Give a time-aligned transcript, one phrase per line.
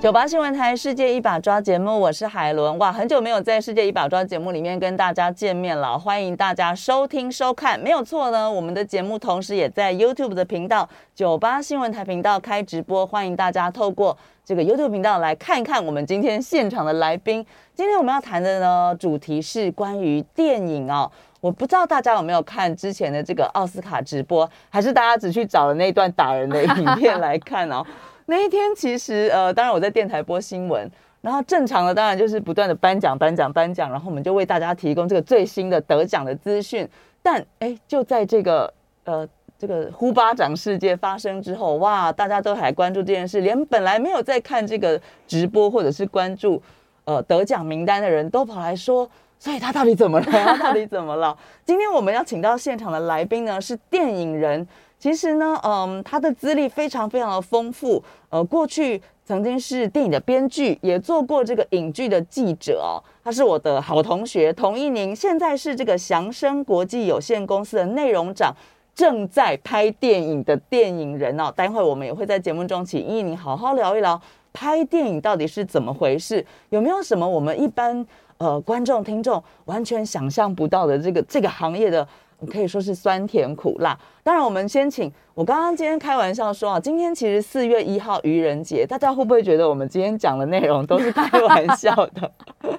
[0.00, 2.78] 九八新闻台《世界一把抓》节目，我是海伦。
[2.78, 7.78] 哇，很久没有在《世界一把抓》节目里面跟大家见面了，欢迎大家收听收看。
[7.80, 17.44] 没有错呢，我们的节目同时也在 YouTube 的频道九八新闻台频道开直播，欢迎大家透过这个 YouTube 频道来看一看我们今天现场的来宾。
[17.74, 21.10] 今天我们要谈的呢，主题是关于电影哦。
[21.40, 27.84] 我不知道大家有没有看之前的这个奥斯卡直播，还是大家只去找了那段打人的影片来看哦。
[28.30, 30.86] 那一天其实呃，当然我在电台播新闻，
[31.22, 36.86] 然后正常的当然就是不断的颁奖、颁奖、颁奖，然后我们就为大家提供这个最新的得奖的资讯。
[37.22, 38.70] 但哎，就在这个
[39.04, 39.26] 呃
[39.58, 46.62] 这个呼巴掌事件发生之后，哇，大家都还关注这件事，连本来没有在看这个直播或者是关注
[47.06, 49.08] 呃得奖名单的人都跑来说，
[49.38, 50.26] 所以他到底怎么了？
[50.26, 51.34] 他到底怎么了？
[51.64, 54.68] 今天我们要请到现场的来宾呢，是电影人。
[54.98, 62.98] 其实呢，嗯，他的资历非常非常的丰富，呃，过去曾经是电影的编剧，也做过这个影剧的记者哦。
[63.22, 68.52] 他是我的好同学，童一宁，现在是这个祥生国际有限公司的内容长，
[68.92, 71.52] 正在拍电影的电影人哦。
[71.54, 74.20] 待会我们也会在节目中请一宁好好聊一聊
[74.52, 78.04] 拍电影到底是怎么回事，有没有什么我们一般
[78.38, 82.04] 呃观众听众完全想象不到的这个这个行业的。
[82.46, 83.98] 可以说是酸甜苦辣。
[84.22, 92.30] 当然，我们先请我刚刚今天开玩笑说啊，今天其实四月一号愚人节，大家会不会觉得我们今天讲的内容都是开玩笑的？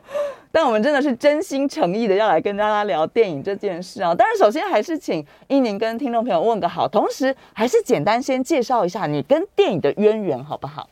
[0.52, 4.16] 但我们真的是真心诚意的要来跟大家聊电影这件事啊。
[4.16, 10.90] 当然，首先还是请一宁跟听众朋友问个好，同时还是简单先介绍一下你跟电影的渊源好不好？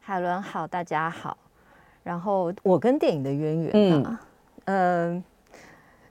[0.00, 1.36] 海伦好，大家好。
[2.02, 4.20] 然后我跟电影的渊源啊，
[4.64, 5.22] 嗯。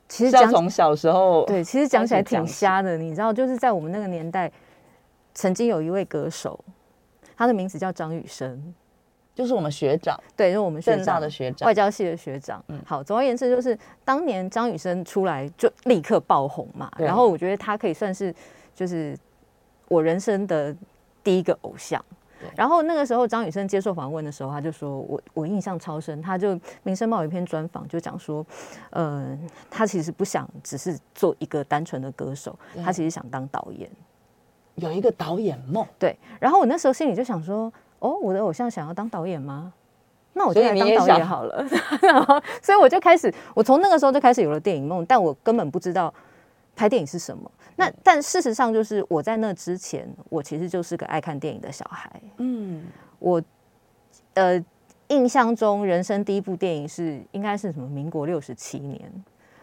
[0.09, 4.52] 其实讲从小时候，对，其实讲起来挺瞎的，你知道，就是在我们那个年代，
[5.36, 6.59] 曾经有一位歌手，
[7.38, 8.74] 他的名字叫张雨生，
[9.36, 12.62] 就是我们学长，对，就是我们正大的学长，外交系的学长。
[12.69, 18.34] 嗯，好，总而言之，就是当年张雨生出来就立刻爆红嘛，然后我觉得他可以算是
[18.74, 19.16] 就是
[19.88, 20.75] 我人生的
[21.24, 22.03] 第一个偶像。
[22.55, 26.22] 然后那个时候，张雨生接受访问的时候，他就说我我印象超深。
[26.22, 28.45] 他就《民生报》有一篇专访，就讲说，
[28.91, 29.38] 呃，
[29.69, 33.89] 他其实不想只是做一个单纯的歌手，他其实想当导演，
[34.75, 35.85] 有一个导演梦。
[35.97, 36.17] 对。
[36.39, 39.73] 然后我那时候心里就想说，哦，我的偶像想要当导演吗？
[40.33, 41.66] 那我就来当导演好了。
[42.01, 46.13] 然后，所以我就开始，我从那个时候就开始有了电影梦，但我根本不知道
[46.75, 47.51] 拍电影是什么。
[47.79, 52.22] 那但事实上就是我在那之前，我其实就是个爱看电影的小孩。
[52.35, 52.85] 嗯，
[53.19, 53.41] 我
[54.34, 54.62] 呃
[55.07, 57.88] 印象中人生第一部电影是应该是什么？
[57.88, 59.09] 民国六十七年，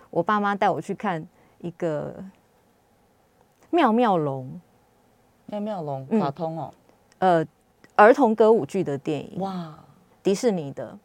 [0.08, 1.22] 我爸妈带我去看
[1.58, 2.16] 一个
[3.68, 4.58] 妙妙龙，
[5.44, 6.72] 妙妙龙卡通哦，
[7.18, 7.46] 呃
[7.96, 9.74] 儿童歌舞剧的电影哇，
[10.22, 10.98] 迪士尼的。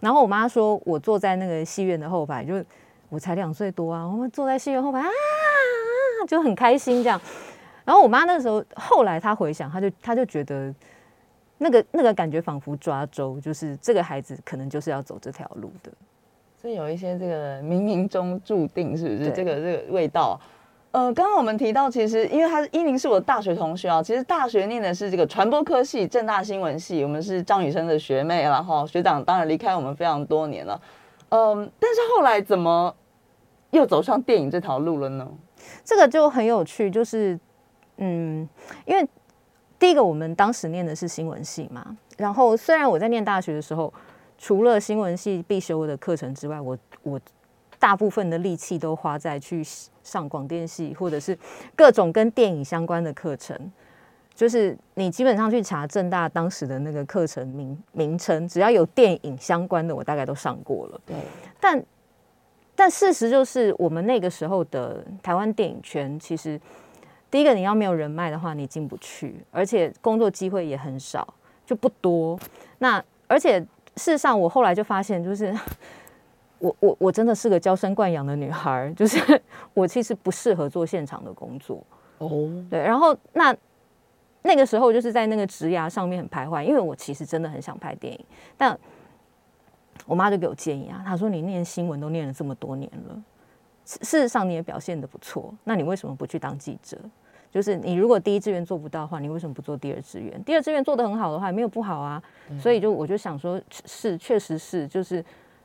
[0.00, 2.64] 然后我妈说我坐在那个戏院的后排，就
[3.08, 5.08] 我才两岁多啊，我们坐在戏院后排啊。
[6.26, 7.20] 就很开心这样，
[7.84, 10.74] 然后我妈那时候后来她回想，她就她就觉得
[11.58, 15.92] 那个那个感觉仿佛抓周，就是这个孩子可能就是要走这条路的，
[16.60, 19.30] 所以有一些这个冥冥中注定，是不是？
[19.30, 20.40] 这个这个味道？
[20.92, 30.78] 呃，刚刚我们提到，其实因为他是伊宁是我的大学同学啊，其实大学念的是这个传播科系，正大新闻系，我们是张雨生的学妹，然后学长当然离开我们非常多年了，
[31.30, 32.94] 嗯，但是后来怎么
[33.70, 35.26] 又走上电影这条路了呢？
[35.84, 37.38] 这个就很有趣，就是，
[37.96, 38.48] 嗯，
[38.84, 39.08] 因为
[39.78, 43.92] 第一个我们当时念的是新闻系嘛，然后虽然我在念大学的时候，
[44.38, 47.20] 除了新闻系必修的课程之外，我我
[47.78, 49.62] 大部分的力气都花在去
[50.04, 51.36] 上广电系或者是
[51.74, 53.72] 各种跟电影相关的课程，
[54.34, 61.00] 就是你基本上去查正大当时的那个课程名名称，只要有电影相关的，我大概都上过了。
[61.04, 61.16] 对，
[61.60, 61.84] 但。
[62.74, 66.58] 但事实就是，我们那个时候的台湾电影圈，其实
[67.30, 71.34] 第一个你要没有人脉的话，你进不去，而且工作机会也很少，
[71.66, 72.38] 就不多。
[72.78, 73.60] 那而且
[73.96, 75.54] 事实上，我后来就发现，就是
[76.58, 79.20] 我我我真的是个娇生惯养的女孩，就是
[79.74, 81.84] 我其实不适合做现场的工作。
[82.18, 82.80] 哦，对。
[82.80, 83.54] 然后那
[84.42, 88.24] 那个时候就是在那个职涯上面很徘徊，因为我其实真的很想拍电影，
[88.56, 88.76] 但。
[90.06, 93.22] 我妈就给我建议啊，她说：“你念新闻都念了这么多年了，
[93.84, 96.98] 事实上你也表现的不错，那你为什么不去当记者？
[97.50, 100.42] 就是你如果第一志愿做不到的话，你为什么不做第二志愿？
[100.42, 102.22] 第二志愿做得很好的话，没有不好啊。
[102.58, 105.22] 所以就我就想说，是确实是，就是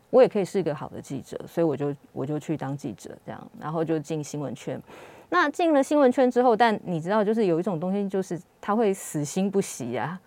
[0.10, 4.81] 我也可以是一个好的记者，所以我就我就去当记者这样，然后就进新闻圈。
[5.30, 10.19] 那进了新闻圈之后，但你知道，就是有一种东西，就是他会死心不息啊，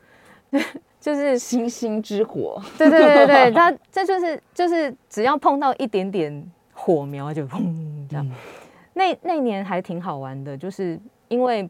[1.01, 2.63] 就是星星之火。
[2.79, 8.31] 对对对对，他这就是就是只要碰到一点点火苗就砰这样。
[8.93, 11.69] 那那年还挺好玩的，就是因为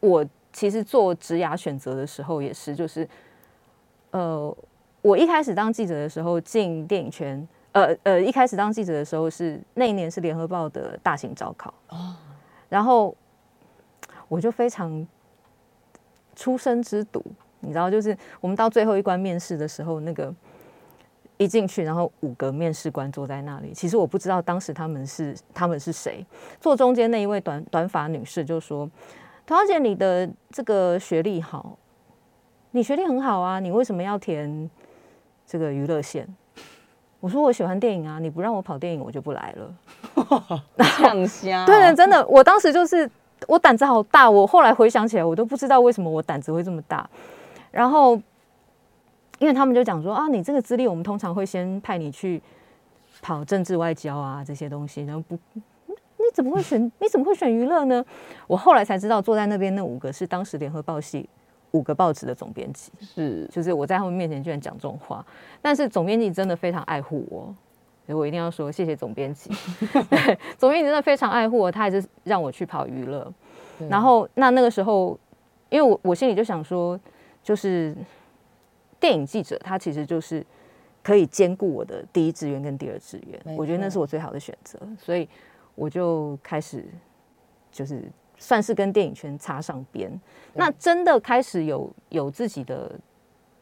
[0.00, 3.08] 我其实做职涯选择的时候也是，就是
[4.10, 4.54] 呃，
[5.02, 7.48] 我一开始当记者的时候进电影圈。
[7.72, 12.16] 呃呃，一开始当记者的时候是那一年是联合报的大型招考哦，
[12.68, 13.14] 然后
[14.26, 15.06] 我就非常
[16.34, 17.22] 出生之犊，
[17.60, 20.34] 你知道，就是我们到最后一关面试的时候，那个
[21.36, 26.24] 一进去，然后五个面试官坐在那里，其实我不知道当时他们是他们是谁。
[26.60, 28.90] 坐中间那一位短短发女士就说
[29.46, 31.78] ：“陶小姐，你的这个学历好，
[32.72, 34.68] 你学历很好啊，你为什么要填
[35.46, 36.28] 这个娱乐线？”
[37.20, 40.62] 我说我喜欢电影啊，你不让我跑电影，我就不来了。
[40.96, 43.10] 呛虾，对的，真的，我当时就是
[43.46, 44.30] 我胆子好大。
[44.30, 47.08] 我后来回想起来，我都不知道为什么我胆子会这么大。
[47.70, 48.14] 然后，
[49.38, 52.40] 因为他们就讲说啊，你这个资历，我们通常会先派你去
[53.22, 56.90] 跑政治外交啊这些东西，然后不，你怎么会选？
[56.98, 58.04] 你怎么会选娱乐呢？
[58.46, 61.28] 我后来才知道，坐在那边那五个是当时联合报系。
[61.72, 65.24] 五个报纸的总编辑是，就是我在他们面前居然讲这种话，
[65.62, 67.54] 但是总编辑真的非常爱护我，
[68.04, 69.48] 所以我一定要说谢谢总编辑。
[70.58, 73.32] 总编辑真的非常爱护我，他还是让我去跑娱乐。
[73.88, 75.16] 然后那那个时候，
[75.68, 76.98] 因为我我心里就想说，
[77.42, 77.94] 就是
[78.98, 80.44] 电影记者他其实就是
[81.02, 85.28] 可以兼顾我的第一志愿跟第二志愿，我觉得那是我最好的选择，所以
[85.74, 86.84] 我就开始
[87.70, 88.02] 就是。
[88.42, 90.10] 算是跟电影圈插上边，
[90.54, 92.90] 那真的开始有有自己的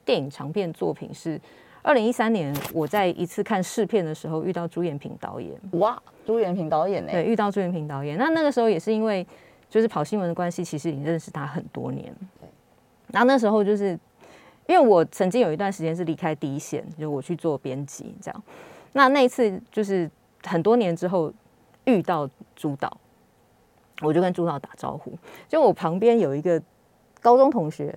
[0.05, 1.37] 电影长片作品是
[1.83, 5.61] 二零一三年，我在一次看试片的时候遇到朱延平导演。
[5.81, 7.11] 哇，朱延平导演呢？
[7.11, 8.17] 对，遇到朱延平导演。
[8.17, 9.27] 那那个时候也是因为
[9.69, 12.15] 就是跑新闻的关系，其实已经认识他很多年。
[13.09, 13.15] 对。
[13.15, 13.99] 然后那时候就是
[14.67, 18.43] 因为我曾经有一段时间是离开第一线，就我去做编辑这样。
[18.93, 20.11] 那那一次就是
[20.45, 21.33] 很多年之后
[21.85, 22.97] 遇到朱导。
[24.01, 25.13] 我就跟朱导打招呼，
[25.49, 26.63] 就我旁边有一个
[27.21, 27.93] 高中同学，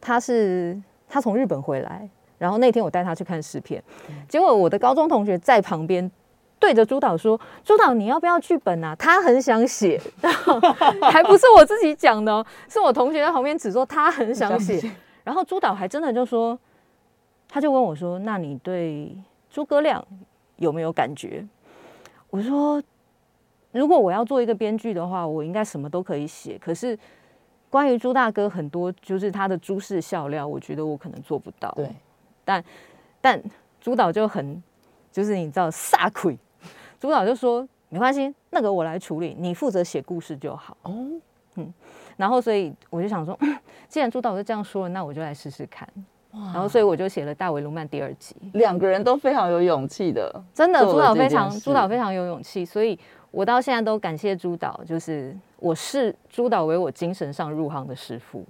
[0.00, 0.76] 他是
[1.08, 3.80] 他从日本回来，然后那天我带他去看试片，
[4.28, 6.10] 结果我的高中同学在旁边
[6.58, 8.94] 对着朱导说：“朱导，你要不要剧本啊？
[8.96, 10.00] 他很想写，
[11.10, 14.92] 还不是我自己讲的，是我同学在旁边指说他很想写。”
[15.24, 16.58] 然后朱导还真的就说，
[17.48, 19.16] 他就问我说：“那你对
[19.50, 20.04] 诸葛亮
[20.56, 21.46] 有没有感觉？”
[22.30, 22.82] 我说。
[23.72, 26.56] 如果我要做一个编剧的话，我应该什么都可以写。
[26.58, 26.96] 可是
[27.68, 31.72] 关于朱大哥很多就是他的诸事笑料，我觉得我可能做不到。
[31.72, 31.90] 对，
[32.44, 32.64] 但
[33.20, 33.42] 但
[33.80, 34.62] 朱导就很
[35.14, 36.36] 就是你知道撒鬼，
[36.98, 40.76] 朱导就说没关系，那个我来处理，你负责写故事就好。
[40.82, 41.06] 哦，
[41.54, 41.72] 嗯，
[42.16, 43.38] 然后所以我就想说，
[43.88, 45.88] 既然朱导都这样说了，那我就来试试看。
[46.32, 48.34] 然后所以我就写了《大维卢曼》第二集。
[48.54, 52.98] 两个人都非常有勇气的，真的，朱导非常朱导非常有勇气，所以。
[53.30, 58.46] 我到现在都感谢朱导，就是我视朱导为我精神上入行的师傅，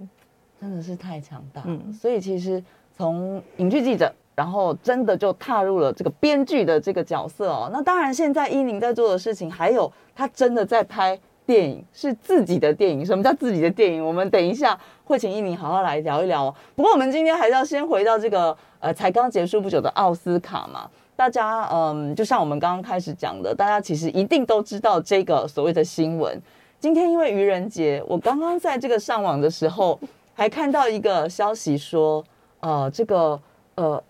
[0.61, 1.63] 真的是太强大。
[1.65, 2.63] 嗯，所以其实
[2.95, 7.69] 从影剧记者，然后真的就踏入了这个编剧的这个角色哦。
[7.71, 13.05] 那当然，现在伊宁在做的事情，还有他真的在拍电影，是自己的电影。
[13.05, 14.05] 什么叫自己的电影？
[14.05, 16.55] 我们等一下会请伊宁好好来聊一聊哦。
[16.75, 20.89] 不过我们今天还是要先回到这个呃，才刚结束不久的奥斯卡嘛。
[21.15, 26.41] 大家，嗯，就像我们刚刚开始讲的，大家其实一定都知道这个所谓的新闻。
[26.77, 29.97] 今天因为愚人节，我刚刚在这个上网的时候，
[30.33, 32.21] 还看到一个消息说，
[32.59, 33.39] 呃，这个
[33.75, 34.03] 呃，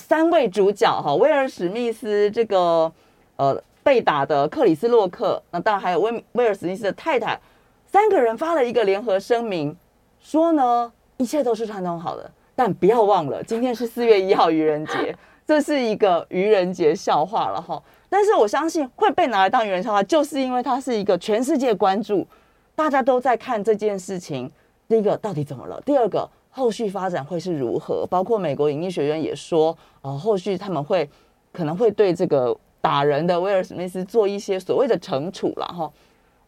[0.00, 2.90] 三位主角哈，威尔史密斯这个
[3.36, 7.38] 呃被打的克里斯洛克，那当然还有威威尔史密斯的太太，
[7.86, 9.76] 三个人发了一个联合声明，
[10.20, 15.14] 说呢，一切都是串通好的，但不要忘了，今天是四月一号愚人节。
[15.46, 22.24] 这是一个愚人节笑话了哈，但是我相信会被拿来当愚人笑话，就是因为它是一个全世界关注，
[22.76, 24.50] 大家都在看这件事情。
[24.88, 25.80] 第一个到底怎么了？
[25.84, 28.06] 第二个后续发展会是如何？
[28.08, 31.08] 包括美国影艺学院也说，呃，后续他们会
[31.52, 35.90] 可能会对这个打人的威尔史密斯做一些所谓的惩处了哈。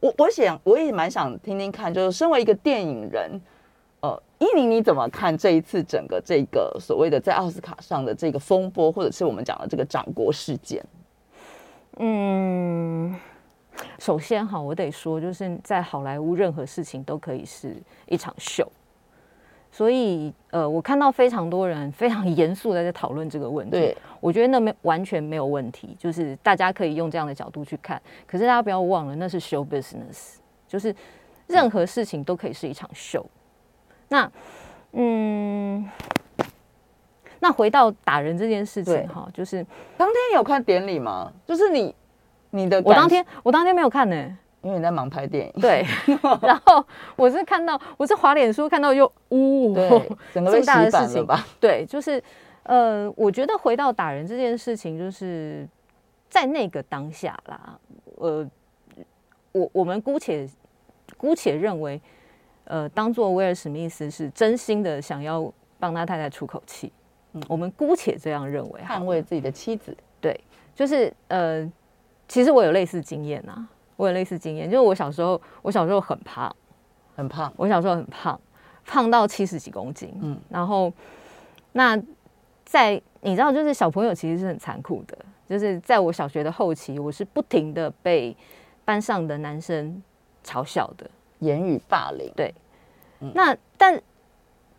[0.01, 3.41] 我我想我也蛮想听听看，就是身为一个电影人。
[4.01, 10.85] 呃，伊宁你怎么看这一次整个这个所谓的在奥斯卡上的这个风波，或者是我们讲的这个掌国事件？
[11.99, 13.15] 嗯，
[14.01, 17.77] 首先哈，我得说，就是在好莱坞，任何事情都可以是
[18.09, 18.69] 一场秀。
[19.75, 23.71] 所以，呃，我看到非常多人非常严肃的在讨论这个问题。
[23.71, 28.01] 对，我觉得那没完全没有问题，就是大家可以用这样的角度去看。
[28.27, 30.35] 可是大家不要忘了，那是 show business，
[30.69, 30.95] 就是
[31.47, 33.25] 任何事情都可以是一场秀。
[34.09, 34.31] 那，
[34.93, 35.89] 嗯，
[37.41, 41.33] 那回到打人这件事情哈，就是当天有看典礼吗？
[41.47, 41.95] 就是你，
[42.51, 44.39] 你的我当天我当天没有看呢。
[44.63, 45.85] 因为你在忙拍电影，对，
[46.41, 46.85] 然后
[47.17, 51.45] 我是看到，我是滑脸书看到又呜，对，整个被洗版了吧？
[51.59, 52.23] 对，就是
[52.63, 55.69] 呃，我觉得回到打人这件事情，就是
[56.29, 57.79] 在那个当下啦，
[58.19, 58.49] 呃，
[59.51, 60.49] 我我们姑且
[61.17, 62.01] 姑且认为，
[62.65, 66.93] 呃，当做威尔史密斯是真心的想要帮他太太出口气，
[67.33, 70.41] 嗯，我们姑且这样认为，捍卫自己的妻子，对，
[70.73, 71.69] 就是呃，
[72.29, 73.69] 其实我有类似经验啊。
[74.03, 76.53] 我有类似经验，就是我小时候，我小时候很胖，
[77.15, 77.53] 很胖。
[77.57, 78.41] 我小时候很胖，
[78.85, 80.13] 胖到七十几公斤。
[80.21, 80.93] 嗯，然后
[81.71, 81.97] 那
[82.65, 85.17] 在你知道，就是小朋友其实是很残酷的，
[85.49, 88.37] 就是在我小学的后期，我是不停的被
[88.85, 90.03] 班上的男生
[90.45, 92.29] 嘲笑的，言语霸凌。
[92.35, 92.53] 对，
[93.35, 94.03] 那但。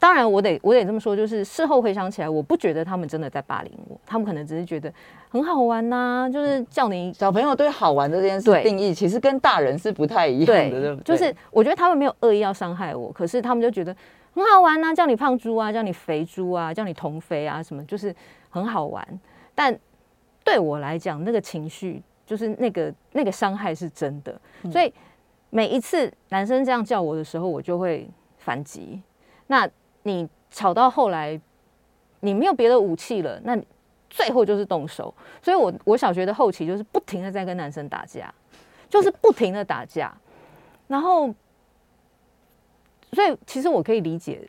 [0.04, 4.94] 当然，我得我得这么说，就是事后回想起来，我不觉得他们真的在霸凌我，他们可能只是觉得
[5.30, 11.16] 很好玩呐，就是叫你小朋友对好玩这件事定义，其实跟大人是不太一样的，对不对？
[11.16, 13.96] 就是我觉得他们没有恶意要伤害我，可是他们就觉得
[14.34, 18.14] 很好玩呐，叫你胖猪啊，叫你肥猪啊，叫你同肥啊，什么就是
[18.50, 19.08] 很好玩。
[19.56, 19.74] 但
[20.44, 24.38] 对我来讲，那个情绪就是那个那个伤害是真的，
[24.70, 24.94] 所以
[25.50, 28.06] 每一次男生这样叫我的时候，我就会
[28.38, 29.02] 反击。
[29.48, 29.66] 那
[30.04, 31.40] 你吵到后来，
[32.20, 33.58] 你没有别的武器了，那
[34.10, 35.14] 最后就是动手。
[35.42, 38.34] 所以，我我小学的后期就是不停的在跟男生打架，
[38.90, 40.16] 就是不停的打架。
[40.88, 41.34] 然后，
[43.14, 44.48] 所以其实我可以理解，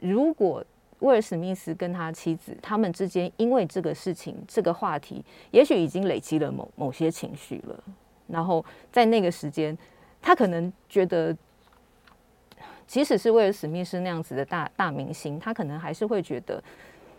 [0.00, 0.62] 如果
[0.98, 7.84] 威尔史密斯跟他妻子他们之间因为这个事情这个话题，也许已经累积了某某些情绪了。
[8.26, 9.76] 然后在那个时间，
[10.20, 11.36] 他可能觉得。
[12.86, 16.62] 即使是为了史密斯那样子的大大明星，他可能还是会觉得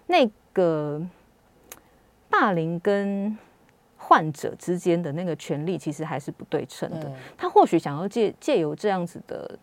[0.06, 1.02] 那个
[2.30, 3.38] 霸凌跟
[3.98, 7.12] 患者之间的那个权利其实还是不对称的。
[7.38, 9.60] 他或许想要借借由这样子的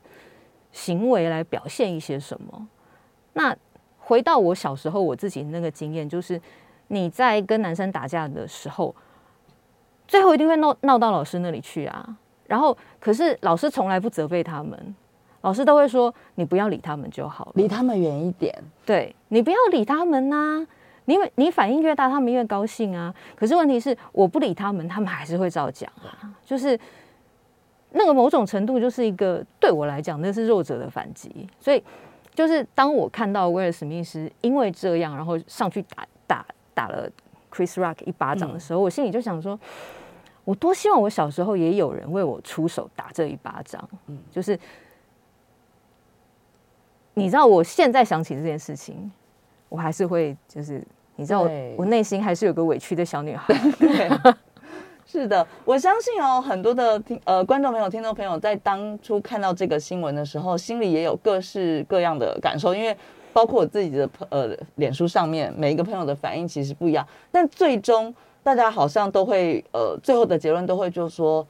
[0.72, 2.68] 行为来表现一些什么。
[3.32, 3.56] 那
[3.98, 6.38] 回到我小时候我自己那个经验，就是
[6.88, 8.94] 你在跟男生打架的时候，
[10.06, 12.18] 最后一定会闹闹到老师那里去啊。
[12.46, 14.94] 然后，可是老师从来不责备他们。
[15.44, 18.50] 老师都会说：“你不要理他们就好了，离他们远一点。
[18.86, 20.66] 对你不要理他们呐，
[21.04, 23.14] 你你反应越大，他们越高兴啊。
[23.36, 26.32] 可是问题是，我不理他们，他们还是会照讲啊。
[26.46, 26.80] 就是
[27.90, 31.46] 那个某种程度，就是一个对我来讲，那是弱者的反击。
[31.60, 31.84] 所以，
[32.34, 37.06] 就是当我看到威尔史密斯因为这样，然后上去打打打了
[37.52, 39.60] Chris Rock 一巴掌的时候，我心里就想说：
[40.46, 43.86] 我多希望我小时候也有人为我出手打这一巴掌。
[44.06, 44.58] 嗯，就是。”
[47.14, 49.10] 你知道我现在想起这件事情，
[49.68, 50.84] 我还是会就是
[51.16, 53.54] 你知道我内心还是有个委屈的小女孩。
[55.06, 62.96] 是的，我相信哦，很多的听呃观众朋友、听众朋友在当初看到这个新闻的时候，心里也有各式各样的感受，因为
[63.32, 71.46] 包括我自己的呃脸书上面每一个朋友的反应其实不一样，但最终大家好像都会呃最后的结论都会就说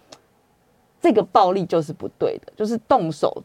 [1.01, 3.43] 这个暴力就是不对的，就是动手，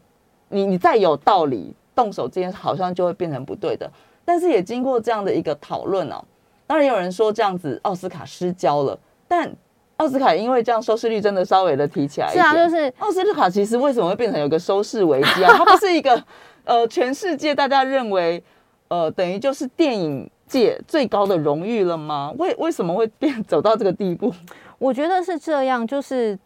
[0.48, 1.74] 你你再有道理。
[1.94, 3.90] 动手这件好像就会变成不对的，
[4.24, 6.24] 但是也经过这样的一个讨论哦，
[6.66, 9.52] 当然有人说这样子奥斯卡失焦了，但
[9.96, 15.52] 奥斯卡因为这样收视率真的稍微的提起来，是啊，就是奥斯卡其实为什么会变成有个收视危机啊？
[15.58, 16.24] 它不是一个
[16.64, 18.42] 呃全世界大家认为
[18.88, 22.32] 呃等于就是电影界最高的荣誉了吗？
[22.38, 24.32] 为为什么会变走到这个地步？
[24.78, 26.38] 我觉得是这样，就是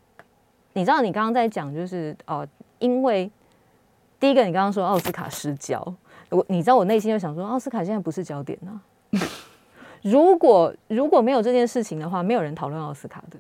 [0.73, 2.47] 你知道你刚刚在讲就是呃，
[2.79, 3.31] 因为。
[4.21, 5.95] 第一个，你刚刚说奥斯卡失焦，
[6.31, 8.81] 我你知道我内心就想说，奥斯卡现在不是焦点呢。
[10.03, 13.39] 如果如果没有这件事情的话，没有人讨论奥斯卡的。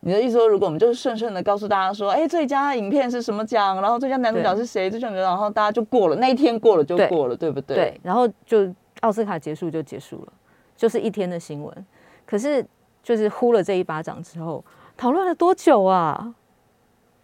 [0.00, 7.76] 你的意思说，如果我们就是顺顺的告诉大家说，哎，最佳影片是什么奖，然后最佳男主角是谁，最佳然后大家就过了那一天，过了就过了，对不对？
[7.76, 10.32] 对，然后就奥斯卡结束就结束了，
[10.76, 11.86] 就是一天的新闻。
[12.24, 12.64] 可是
[13.02, 14.64] 就是呼了这一巴掌之后，
[14.96, 16.32] 讨论了多久啊？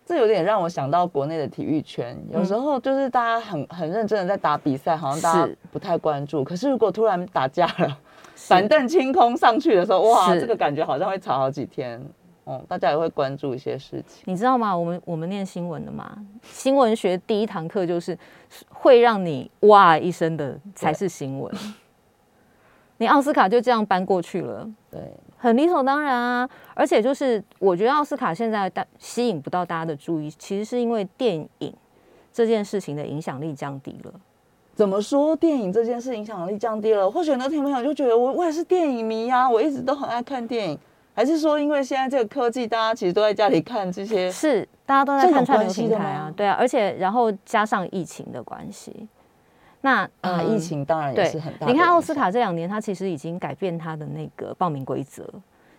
[0.06, 6.44] 这有点让我想到国内的体育圈，有时候就是大家很很认真的在打比赛，好像大家不太关注。
[6.44, 7.99] 可是如果突然打架了，
[8.49, 12.00] 板凳清空上去的时候，哇，这个感觉好像会吵好几天。
[12.44, 14.23] 哦，大家也会关注一些事情。
[14.26, 14.76] 你知道吗？
[14.76, 18.18] 我们我们念新闻的嘛，新闻学第一堂课就是
[18.68, 21.50] 会让你哇一声的才是新闻。
[22.99, 25.00] 你奥斯卡就这样搬过去了，对，
[25.45, 26.49] 很理所当然啊。
[26.75, 31.75] 而且就是我觉得奥斯卡现在大吸引不到大家的注意，其实是因为电影
[32.33, 34.13] 这件事情的影响力降低了。
[34.75, 37.09] 怎么说电影这件事影响力降低了？
[37.09, 40.79] 或许很多听众朋友就觉得我我也是电影迷呀，我一直都很爱看电影。
[41.15, 49.07] 还是说因为现在这个科技，大家其实都在家里看这些，是大家都在看串流平台啊，对啊，而且然后加上疫情的关系，
[49.85, 51.67] 那啊，嗯疫情当然也是很大。
[51.67, 55.29] 你看奥斯卡这两年，它其实已经改变它的那个报名规则，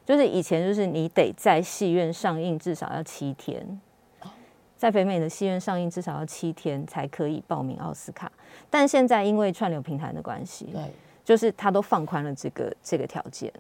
[0.06, 3.82] 就是以前就是你得在戏院上映至少要七天，
[4.78, 8.32] 在北美的戏院上映至少要七天才可以报名奥斯卡，
[8.70, 10.84] 但现在因为串流平台的关系，对，
[11.24, 13.52] 就是它都放宽了这个这个条件，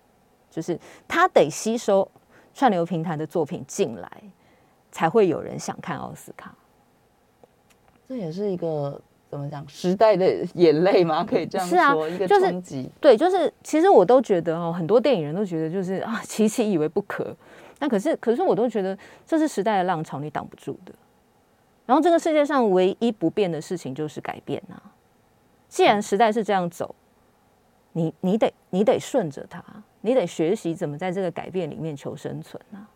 [0.52, 2.08] 就是它得吸收
[2.54, 4.08] 串流平台的作品进来，
[4.92, 6.54] 才会有人想看奥斯卡。
[8.08, 9.02] 这也是一个
[9.36, 11.25] 怎么讲时代的眼泪吗？
[11.25, 12.89] 可以这样是啊说，一个就是。
[13.01, 17.36] 对，就是其实我都觉得哦，很多电影人都觉得就是啊，琪琪以为不可，
[17.80, 20.94] 那可是可是我都觉得这是时代的浪潮，你挡不住的。
[21.86, 24.82] 然后这个世界上唯一不变的事情就是改变啊。
[25.68, 26.96] 既然时代是这样走，
[27.92, 29.62] 你你得你得顺着它，
[30.00, 32.88] 你得学习怎么在这个改变里面求生存啊。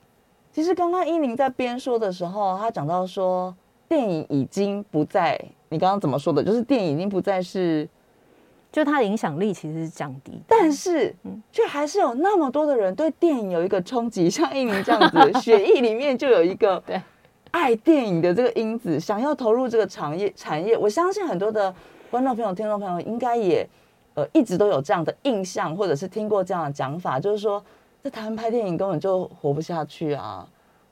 [0.51, 3.55] 其实刚刚依宁在边说的时候，他讲到说，
[3.87, 6.43] 电影已经不再，你刚刚怎么说的？
[6.43, 7.87] 就是电影已经不再是，
[8.71, 11.15] 就它的影响力其实是降低，但是
[11.51, 17.01] 却还是有那么多的人对电影有一个冲击，像一鸣这样子，血液里面就有一个 对
[17.51, 20.77] 爱电影的这个因子，想要投入这个产业产业。
[20.77, 21.73] 我相信很多的
[22.11, 23.67] 观众朋友、听众朋友应该也
[24.13, 27.63] 呃一直都有这样的印象，或者是听过这样的讲法，就是说
[28.03, 30.47] 在台湾拍电影根本就活不下去啊。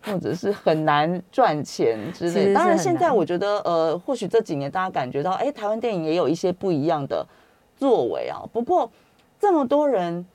[0.07, 2.53] 或者是很难赚钱之类。
[2.53, 7.25] 当然，现在我觉得，呃，或许这几年大家感觉到，哎，台湾电影也有一些不一样的
[7.75, 8.41] 作为啊。
[8.51, 8.89] 不过，
[9.39, 10.25] 这么多人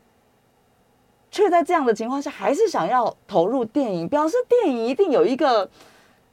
[1.31, 5.69] 却在这样的情况下，还是想要投入电影，表示电影一定有一个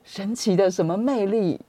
[0.03, 1.59] 神奇的什么魅力。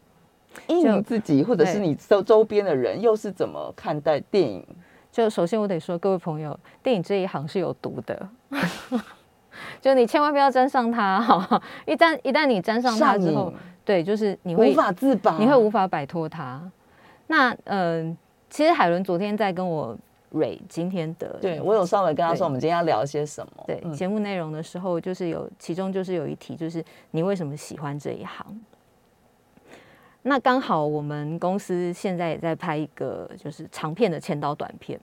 [0.67, 4.67] 依就你自己，或者是你周周边的人，又是怎么看待电影？
[5.13, 8.29] 就首先我得说，各位朋友，电影这一行是有毒的，
[9.81, 11.63] 就你千万不要沾上它哈。
[11.87, 13.53] 一旦一旦你沾上它之后，
[13.85, 16.61] 对，就是你会无法自拔，你会无法摆脱它。
[17.27, 18.17] 那嗯、呃
[18.51, 19.97] 其实海伦昨天在跟我
[20.31, 23.65] 蕊今天的对我有稍微跟他说，我们今天要聊些什么？
[23.65, 28.61] 对嗯节目内容的时候，就是有其中就是有一题，就是你为什么喜欢这一行？
[30.23, 35.01] 那刚好我们公司现在也在拍一个就是长片的千刀短片，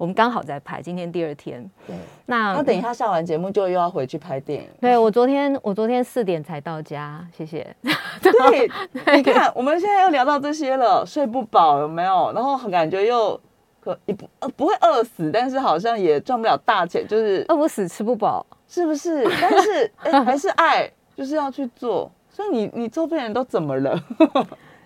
[0.00, 1.62] 我们刚好在拍，今天第二天。
[1.86, 1.94] 对。
[2.24, 4.66] 那他等一下下完节目就又要回去拍电影。
[4.80, 7.76] 对我昨天我昨天四点才到家，谢谢。
[8.22, 8.70] 对，
[9.14, 12.32] 你看我们现在又聊到这些了，睡不饱有没有？
[12.32, 13.38] 然后感觉又
[13.78, 19.22] 可也不呃不会饿死，但是好像也赚不了大钱，就是饿不死吃不饱，是不是？
[19.38, 22.10] 但是 哎、还是爱，就是要去做。
[22.30, 24.02] 所以你你周边人都怎么了？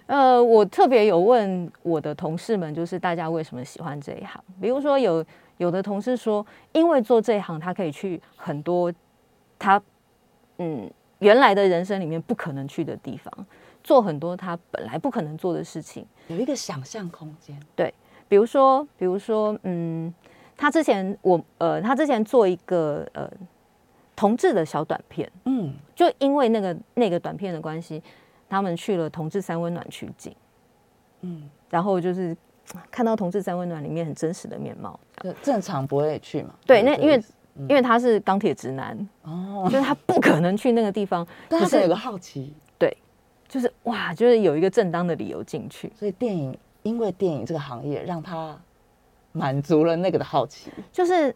[0.06, 4.42] 呃，我特别有问我的同事们，就是大家为什么喜欢这一行？
[4.60, 5.24] 比如说有
[5.56, 8.92] 有的同事说，因为做这一行，他可以去很多
[9.58, 9.80] 他
[10.58, 10.90] 嗯
[11.20, 13.32] 原来的人生里面不可能去的地方，
[13.82, 16.06] 做很多他本来不可能做的事情。
[16.28, 17.58] 有一个想象空间。
[17.74, 17.92] 对
[18.28, 20.12] 比如说，比如说，嗯，
[20.56, 23.30] 他之前我呃，他之前做一个呃
[24.16, 28.02] 同志的小短片，嗯，就因为那个那个短片的关系，
[28.54, 30.32] 他们去了同志三温暖取景，
[31.22, 32.36] 嗯，然后就是
[32.88, 34.98] 看到同志三温暖里面很真实的面貌。
[35.20, 36.54] 就正常不会去嘛。
[36.64, 37.20] 对，那因为
[37.68, 42.96] 因为他是钢铁直男，哦，就是他不可能去那个地方，但是有个好奇，对
[43.48, 45.90] 就是哇，就是有一个正当的理由进去。
[45.96, 48.56] 所以电影因为电影这个行业让他
[49.32, 50.70] 满足了那个的好奇。
[50.92, 51.34] 就是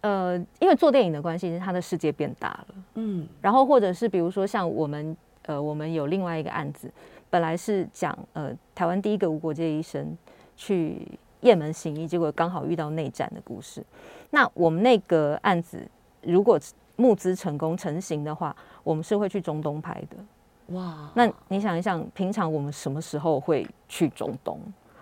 [0.00, 2.74] 呃，因为做电影的关系，他的世界变大了。
[2.94, 6.90] 嗯，然后或者是比如说像我们呃，我们有另外一个案子，
[7.30, 10.16] 本来是讲呃台湾第一个无国界医生
[10.56, 11.06] 去
[11.40, 13.84] 雁门行医，结果刚好遇到内战的故事。
[14.30, 15.86] 那我们那个案子
[16.22, 16.58] 如果
[16.96, 20.74] 募资成功成型的话，我们是会去中东拍的。
[20.74, 24.58] 哇，那你想一想，平常我们什么时候会去中东？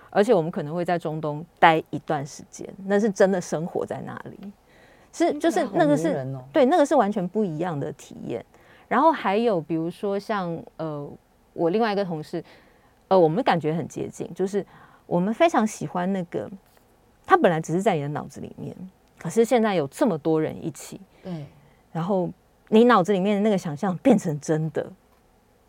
[0.09, 4.53] 而且我们可能会在中东待一段时间，那是真的生活在那里，
[5.13, 8.45] 是就是那个是、哦，对，那个是完全不一样的体验。
[8.91, 11.09] 然后还有比如说像呃，
[11.53, 12.43] 我另外一个同事，
[13.07, 14.67] 呃，我们感觉很接近，就是
[15.07, 16.51] 我们非常喜欢那个，
[17.25, 18.77] 他本来只是在你的脑子里面，
[19.17, 21.47] 可是现在有这么多人一起，对，
[21.93, 22.29] 然后
[22.69, 24.85] 你脑子里面的那个想象变成真的。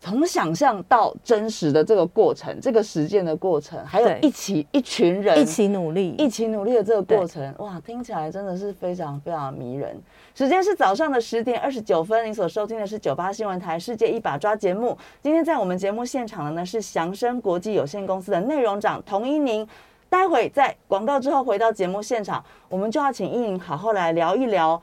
[0.02, 9.96] 从想象到真实的这个过程，这个实践的过程，还有一起一群人一起努力，一起努力的这个过程，哇，听起来真的是非常非常迷人。
[10.34, 14.98] 时间是早上的十点二十九分，您所收听的是九八新闻台《世界一把抓》节目。
[15.22, 19.64] 今天在我们节目现场的呢是祥生国际有限公司的内容长童一宁。
[20.10, 24.82] 待会在广告之后回到节目现场，我们就要请一宁好好来聊一聊。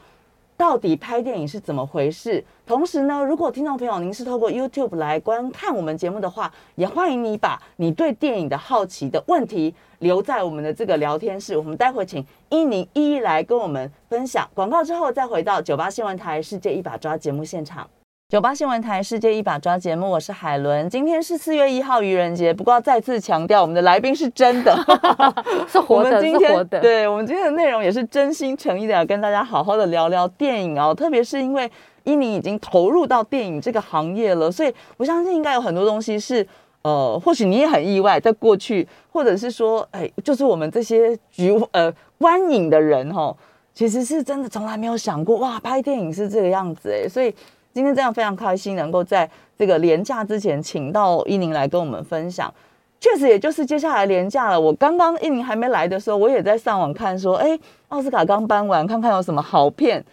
[0.60, 2.44] 到底拍电影是怎么回事？
[2.68, 11.56] 同时呢，如果听众朋友您是透过 YouTube 来观看我们节目的话，也欢迎你把你对电影的好奇的问题留在我们的这个聊天室。
[11.56, 14.46] 我们待会请伊宁一一来跟我们分享。
[14.54, 17.90] 广告之后再回到九八新闻台《世界一把抓》节目现场。
[18.30, 20.88] 九八新闻台《世界一把抓》节目，我是海伦。
[20.88, 24.72] 今天是四月一号愚人节，不过要再次强调，我们的来宾是真的，
[25.68, 26.80] 是活的，是活的。
[26.80, 30.94] 对我们今天的内容也是真心诚意的，要跟大家好好的聊聊电影哦。
[30.94, 31.68] 特别是因为
[32.04, 36.46] 伊宁已经投入到电影这个行业了，所以我相信应该有很多东西是
[36.84, 43.38] 呃，或许你也很意外，在过去，或者是说，哎，就是我们这些局呃观影的人哈、哦，
[43.74, 47.34] 其实是真的从来没有想过，哇，拍电影是这个样子哎，所以。
[47.74, 52.54] 今天这样非常开心，能够在这个廉假之前请到伊宁来跟我们分享。
[53.00, 54.60] 确实，也就是接下来廉假了。
[54.60, 60.04] 我刚刚伊宁还没来的时候，我也在上网看，说，哎，奥斯卡刚颁完，看看有什么好片。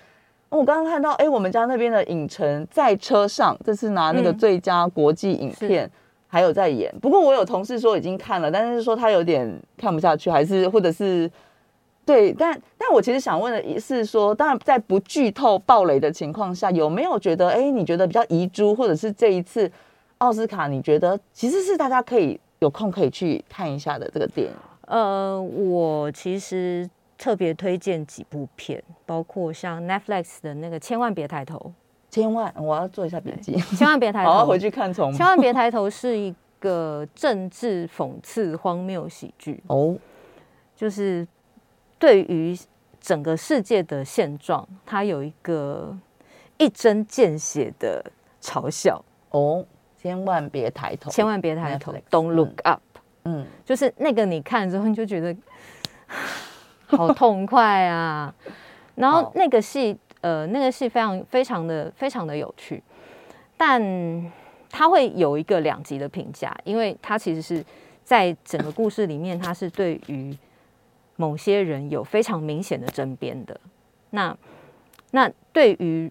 [0.48, 5.90] 我刚刚看到，哎，我们家那边的影城在车上，这次拿那个最佳国际影片，
[6.28, 6.94] 还有在演。
[7.00, 11.30] 不过我有同事说已经看了，但是说他有点看不下去，还是或者是。
[12.06, 19.68] 对，但但我其实想问的是说，当然在不剧透暴雷的情况下，有没有觉得，哎，你觉得比较遗珠，或者是这一次
[20.18, 24.52] 奥斯卡，你觉得其实是大家可以有空可以去看一下的这个电影？
[24.82, 26.88] 呃，我其实
[27.18, 31.58] 特别推荐几部片，包括像 Netflix 的那个《千万别抬头》，
[32.08, 35.12] 千万我要做一下笔记，千万别抬 头，好好回去看重。
[35.12, 39.96] 千万别抬头是一个政治讽刺荒谬喜剧哦，
[40.76, 41.26] 就是。
[41.98, 42.56] 对于
[43.00, 45.96] 整个世界的现状，他有一个
[46.58, 48.04] 一针见血的
[48.40, 49.04] 嘲笑。
[49.30, 49.64] 哦，
[49.96, 52.80] 千万别抬头，千万别抬头，Don't look up。
[53.24, 55.36] 嗯，就是那个你看之后，你就觉得
[56.86, 58.34] 好痛快啊。
[58.94, 62.82] 然后那个戏，呃，那个戏非常非常的非常的有趣，
[63.56, 64.32] 但
[64.70, 67.64] 它会有一个两极的评价，因为它其实是
[68.04, 70.36] 在整个故事里面，它是对于
[71.16, 73.58] 某些人有非常明显的争辩的，
[74.10, 74.36] 那
[75.10, 76.10] 那对于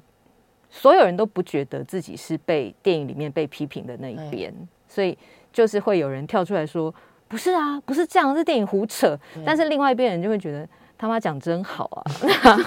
[0.69, 4.53] 所有人都不觉得自己是被电影里面被批评的那一边，
[4.87, 5.17] 所以
[5.53, 6.93] 就是会有人跳出来说
[7.29, 12.03] ：“不是啊，不是这样，这电影胡扯。”但是另外一边人就会觉得他妈讲真好啊！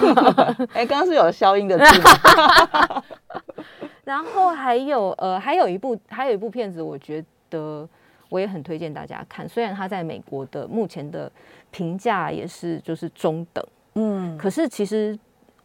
[0.73, 3.03] 哎，刚刚是有消音的字吗？
[4.05, 7.87] 然后还有呃，还有一部还有一部片子，我觉得
[8.29, 11.31] 我也很推荐大家看，虽然它在美国的目前的。
[11.71, 13.63] 评价也是就是中等，
[13.93, 15.15] 嗯，可是其实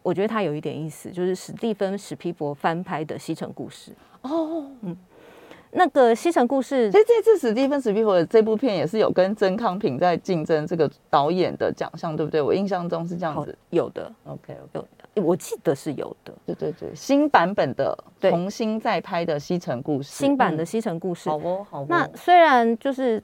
[0.03, 4.95] 我觉得它有一点意思，就是史蒂芬史皮伯翻拍的《西城故事》哦，嗯，
[5.71, 12.39] 那个《西城故事》，所以这次史蒂芬史皮伯这部片也是有跟曾康平在竞争这个导演的奖项，对不对？
[12.39, 21.85] 我印象中是这样子，有的，OK，有，我记得是有的，对对对，新版本的重新再拍的《西城故事》，新版的《西城故事》，好哦，好哦。
[21.89, 23.21] 那虽然就是。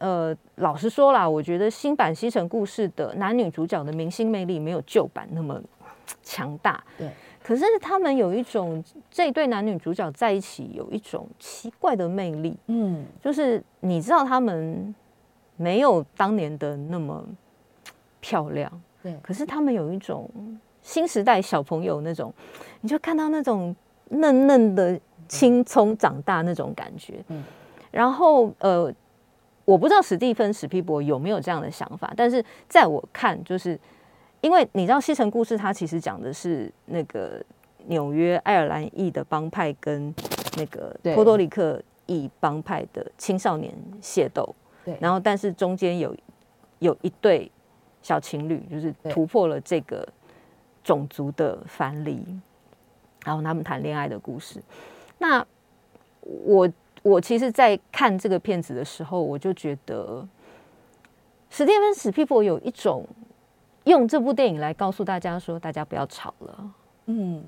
[0.00, 5.62] 呃，老实说啦，我觉得新版《西城故事》的男女主角的明星魅力没有旧版那么
[6.20, 6.82] 强大。
[6.98, 7.08] 对，
[7.40, 12.58] 可是他们有一种这一对男女主角在一起有一种奇怪的魅力。
[12.66, 14.92] 嗯，就是你知道他们
[15.56, 17.24] 没有当年的那么
[18.20, 20.28] 漂亮，对，可是他们有一种
[20.84, 22.32] 新时代小朋友那种，
[22.82, 23.74] 你就看到那种
[24.10, 27.14] 嫩嫩的青葱长大那种感觉。
[27.26, 27.42] 嗯，
[27.90, 28.94] 然后呃。
[29.66, 33.80] 我不知道史蒂芬史皮伯有没有这样的想法，但是在我看，就是
[34.42, 37.42] 因为你知道《西城故事》它其实讲的是那个
[37.86, 40.14] 纽约爱尔兰裔的帮派跟
[40.58, 46.14] 那个波多黎克裔帮派的青少年械斗，对，然后但是中间有
[46.80, 47.50] 有一对
[48.02, 50.06] 小情侣，就是突破了这个
[50.84, 52.24] 种族的藩篱，
[53.24, 54.62] 然后他们谈恋爱的故事。
[55.18, 55.44] 那
[56.22, 56.70] 我。
[57.04, 60.26] 我其实，在看这个片子的时候，我就觉得
[61.50, 63.06] 史蒂芬史皮伯有一种
[63.84, 67.44] 用这部电影来告诉大家说：大家不要吵了，嗯，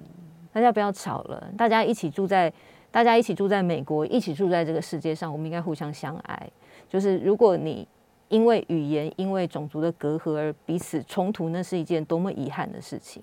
[0.52, 2.52] 大家不要吵了，大家一起住在，
[2.90, 6.50] 大家一起住在美国，一起住在这个世界上，我们应该互相相爱。
[6.90, 7.88] 就是如果你
[8.28, 13.22] 因为语言、因为种族的隔阂而彼此冲突，那是一件多么遗憾的事情。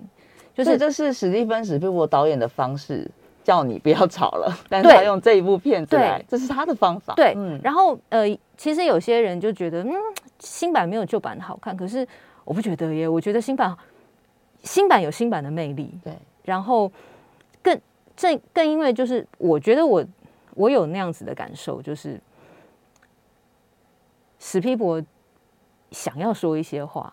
[0.53, 3.09] 就是这是史蒂芬史皮伯导演的方式，
[3.43, 7.13] 叫你不要吵了，但是他用这一部片子来，这是他的方法。
[7.15, 9.91] 对，然后呃，其实有些人就觉得，嗯，
[10.39, 12.07] 新版没有旧版好看，可是
[12.45, 13.75] 我不觉得耶，我觉得新版
[14.61, 15.89] 新版有新版的魅力。
[16.03, 16.13] 对，
[16.43, 16.91] 然后
[17.61, 17.77] 更
[18.15, 20.05] 这更因为就是我觉得我
[20.53, 22.21] 我有那样子的感受，就是
[24.45, 25.01] 史皮博
[25.91, 27.11] 想要说一些话。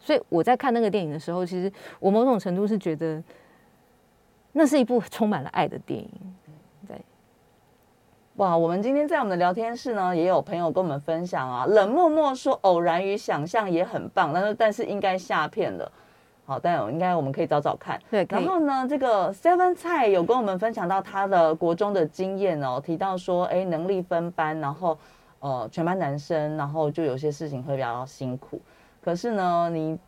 [0.00, 3.22] 所以我在看那个电影的时候，其实我某种程度是觉得，
[4.50, 6.10] 那是一部充满了爱的电影。
[6.88, 7.00] 对，
[8.34, 15.92] 哇，我们今天在我们的聊天室呢，也有朋友跟我们分享啊，冷默默说《偶然与想象》也很棒，但是但是应该下片了。
[16.44, 17.96] 好，但应该我们可以找找看。
[18.10, 24.98] 对，然后呢，这个 Seven 菜有跟我们分享到他的国中的经验哦，提到说，哎，能力分班，然后
[25.42, 28.62] 呃，全班男生，然后就有些事情会比较辛苦。
[29.02, 29.98] 可是呢，你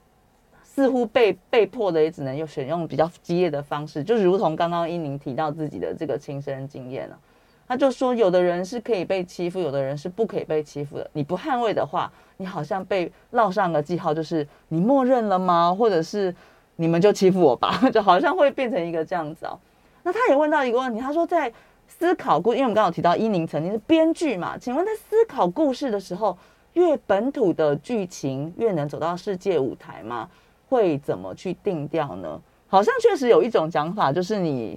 [0.63, 7.19] 似乎被被迫的也只能用选用比较激烈的方式，就如同刚刚依宁提到自己的这个亲身经验了。
[7.67, 11.11] 他就说，有的人是可以被欺负，有的人是不可以被欺负的。
[11.13, 15.75] 你不捍卫的话，你好像被烙上个记号，就是你默认了吗？
[15.77, 16.33] 或者是
[16.77, 19.59] 你们就欺负我吧， 就好像会变成一个这样子哦。
[20.05, 21.51] 那他也问到一个问题，他说在
[21.87, 26.37] 思考故，因为我们刚刚提到伊宁曾经是编剧嘛，请问在思考故事的时候。
[26.75, 30.29] 越本土的剧情越能走到世界舞台吗？
[30.69, 32.41] 会怎么去定调呢？
[32.67, 34.77] 好像确实有一种讲法，就是你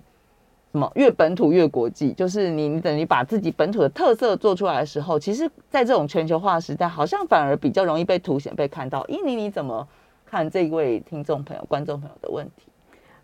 [0.72, 9.04] 什么越本土越国际，就是你你等于把自己本土的特色做出来的时候，其实，在这种全球化时代，好像反而比较容易被凸显、被看到。
[9.08, 9.88] 伊宁，你怎么
[10.24, 12.68] 看这位听众朋友、观众朋友的问题？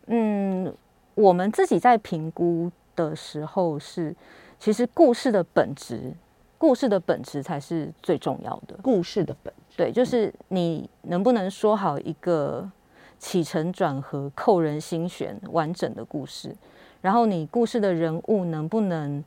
[0.08, 0.74] 嗯，
[1.14, 4.16] 我们自己在评估的时候是，
[4.60, 6.14] 其实故事的本质。
[6.56, 8.78] 故事的本质才是最重要的。
[8.82, 12.72] 故事的本对，就是你能不能说好一个
[13.20, 16.56] 起承转合、扣人心弦、完整的故事，
[17.02, 19.22] 然后你故事的人物能不能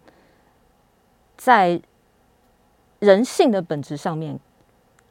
[1.36, 1.78] 在
[3.00, 4.40] 人性的本质上面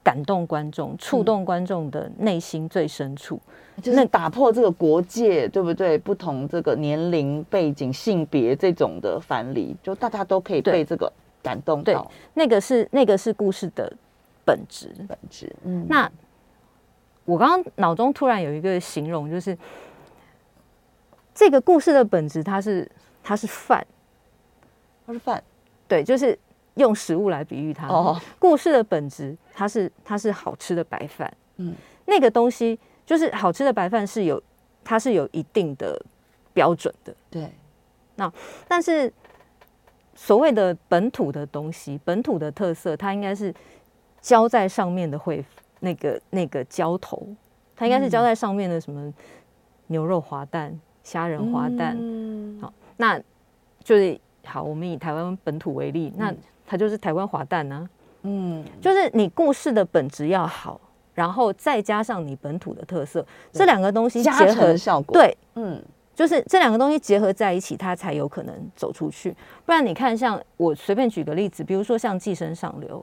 [0.06, 3.38] 感动观众、触动观众的内心最深处，
[3.82, 5.98] 就是打破这个国界，对不对？
[5.98, 11.12] 不同这个年龄背景、性别这种的藩篱，就大家都可以被这个。
[11.46, 11.96] 感动对，
[12.34, 13.94] 那个是那个是故事的
[14.44, 15.56] 本质，本质。
[15.64, 16.12] 嗯，那
[17.24, 19.56] 我刚刚脑中突然有一个形容，就是
[21.36, 22.90] 这个故事的本质，它是
[23.22, 23.86] 它是饭，
[25.06, 25.44] 它是饭，
[25.88, 26.36] 对，就是
[26.76, 27.88] 用食物来比喻它。
[27.88, 31.32] 哦，故事的本质，它是它是好吃的白饭。
[31.58, 34.42] 嗯，那个东西就是好吃的白饭是有
[34.84, 36.02] 它是有一定的
[36.54, 37.14] 标准的。
[37.30, 37.52] 对，
[38.16, 38.32] 那
[38.68, 39.12] 但是。
[40.18, 43.54] 所谓的本土的东西，本土的特色，它应该是
[44.22, 45.44] 浇在上面的，会
[45.82, 47.28] 那个那个浇头，
[47.76, 49.14] 它应该是浇在上面的什么
[49.88, 51.98] 牛肉滑蛋、虾仁滑蛋。
[52.62, 53.20] 好，那
[53.84, 56.34] 就是好，我们以台湾本土为例，那
[56.66, 57.90] 它就是台湾滑蛋呢。
[58.24, 60.80] 嗯，就是你故事的本质要好，
[61.14, 65.14] 然后再加上你本土的特色，这两个东西结合效果。
[65.14, 65.82] 对，嗯。
[66.16, 69.36] 就是这两个东西结合在一起，它才有可能走出去。
[69.66, 73.00] 不然你看，像我随便举个例子，比如说像《寄生上流》，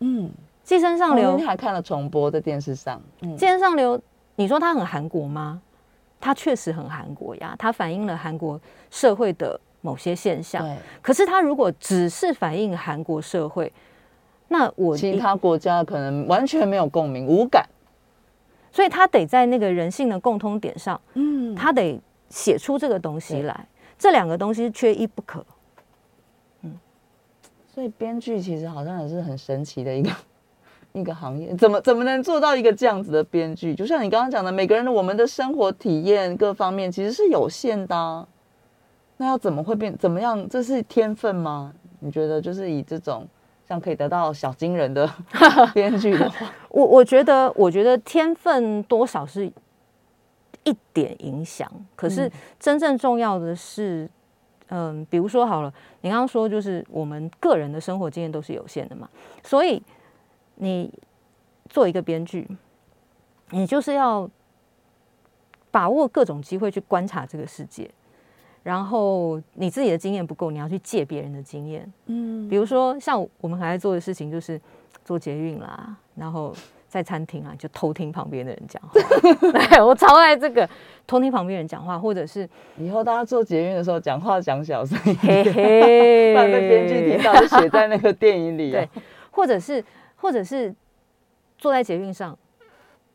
[0.00, 0.24] 嗯，
[0.64, 3.96] 《寄生上流》还看了重播在电视上，《嗯寄生上流》，
[4.34, 5.62] 你说它很韩国吗？
[6.18, 10.76] 它确实很韩国呀，它反映了韩国社会的某些现象。
[11.00, 13.72] 可是它如果只是反映韩国社会，
[14.48, 17.66] 那我其他国家可能完全没有共鸣、无感。
[18.70, 22.00] 所以他得在那个人性的共通点上，嗯，他得。
[22.30, 23.66] 写出这个东西来，
[23.98, 25.42] 这两个东西缺一不可。
[26.60, 26.78] 嗯，
[27.72, 30.10] 所以编剧其实好像也是很神奇的一个
[30.92, 33.74] 一个行业，怎么怎么能做到一个这样子的编剧？
[33.74, 38.28] 就像你刚刚讲的，每个人的我们的生活体验各方面其实是有限的，
[39.18, 39.96] 那要怎么会变？
[39.98, 40.48] 怎么样？
[40.48, 41.74] 这是天分吗？
[42.00, 43.28] 你觉得就是以这种
[43.68, 45.08] 像可以得到小金人的
[45.74, 49.52] 编剧的话， 我我觉得，我觉得天分多少是。
[50.64, 54.10] 一点影响，可是真正重要的是，
[54.68, 59.08] 嗯，比如说好了，你刚刚说就是我们个人的生活经验都是有限的嘛，
[59.42, 59.82] 所以
[60.56, 60.92] 你
[61.70, 62.46] 做一个编剧，
[63.50, 64.28] 你就是要
[65.70, 67.90] 把握各种机会去观察这个世界，
[68.68, 74.60] 然后你自己的经验不够，你要去借别人的经验，嗯，比如说像我们还在做的事情就是
[75.06, 76.54] 做捷运啦，然后。
[76.90, 78.98] 在餐厅啊，就偷听旁边的人讲话。
[79.52, 80.66] 对 我超爱这个，
[81.06, 88.70] 偷听旁边人讲话，或者是以后大家做捷运的时候讲话讲小声一点，不然被编剧听到就写在那个电影里。
[88.70, 88.88] 对，
[89.30, 89.84] 或者是
[90.16, 90.74] 或者是
[91.58, 92.34] 坐在捷运上，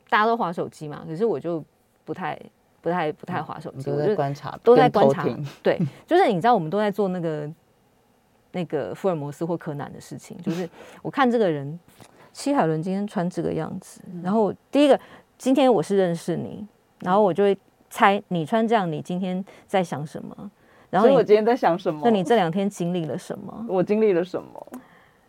[0.08, 1.66] 大家都划手机嘛，可是我就
[2.06, 2.40] 不太
[2.84, 5.26] 不太不太划手机，都在观察，都在观察。
[5.64, 7.50] 对， 就是你知道，我们都在做那个
[8.52, 10.38] 那个福尔摩斯或柯南的事情。
[10.44, 10.70] 就是
[11.02, 11.80] 我看这个人，
[12.34, 15.00] 七海伦今天穿这个样子，然后第一个，
[15.38, 16.68] 今天我是认识你，
[17.00, 17.58] 然后我就会
[17.90, 20.52] 猜你穿这样，你今天在想什么？
[20.90, 22.02] 然后我今天在想什么？
[22.04, 23.66] 那你这两天经历了什么？
[23.70, 24.68] 我经历了什么？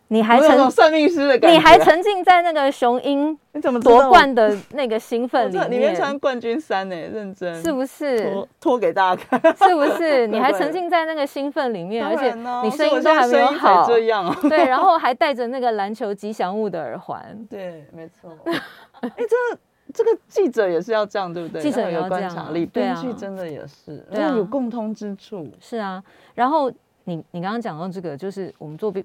[0.09, 5.71] 你还沉算命师的感觉，你还沉浸在那个雄鹰 你怎么夺冠的那个兴奋里面？
[5.71, 8.47] 里面穿冠军衫呢，认真是不是？
[8.61, 10.27] 脱给大家看，是不是？
[10.27, 18.31] 你还沉浸在那个兴奋里面，而且你声音都还没有好，这样 对，然后还戴着那个篮球吉祥物的耳环，对，没错。
[19.01, 19.57] 哎，这
[19.91, 21.61] 这个记者也是要这样，对不对？
[21.63, 25.49] 记者有观察力，编剧真的也是，对啊，有共通之处。
[25.59, 26.03] 是啊，
[26.35, 26.71] 然后
[27.05, 29.03] 你你刚刚讲到这个，就是我们做我。